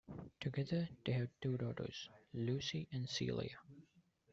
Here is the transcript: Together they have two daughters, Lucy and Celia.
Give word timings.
Together 0.39 0.89
they 1.05 1.11
have 1.11 1.27
two 1.41 1.57
daughters, 1.57 2.09
Lucy 2.33 2.87
and 2.91 3.07
Celia. 3.07 3.59